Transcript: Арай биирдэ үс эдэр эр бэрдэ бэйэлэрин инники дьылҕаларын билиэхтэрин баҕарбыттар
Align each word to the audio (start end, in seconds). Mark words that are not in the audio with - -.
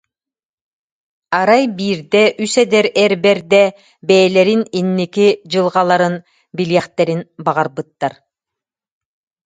Арай 1.39 1.63
биирдэ 1.77 2.23
үс 2.43 2.53
эдэр 2.63 2.85
эр 3.03 3.13
бэрдэ 3.23 3.63
бэйэлэрин 4.07 4.61
инники 4.79 5.27
дьылҕаларын 5.51 6.15
билиэхтэрин 6.57 7.21
баҕарбыттар 7.45 8.13